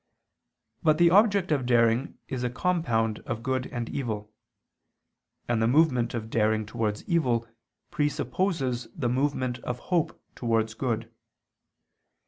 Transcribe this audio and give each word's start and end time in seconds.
But 0.81 0.97
the 0.97 1.11
object 1.11 1.51
of 1.51 1.67
daring 1.67 2.17
is 2.27 2.43
a 2.43 2.49
compound 2.49 3.19
of 3.19 3.43
good 3.43 3.67
and 3.67 3.87
evil; 3.87 4.33
and 5.47 5.61
the 5.61 5.67
movement 5.67 6.15
of 6.15 6.31
daring 6.31 6.65
towards 6.65 7.07
evil 7.07 7.47
presupposes 7.91 8.87
the 8.95 9.09
movement 9.09 9.59
of 9.59 9.77
hope 9.77 10.19
towards 10.33 10.73
good. 10.73 11.13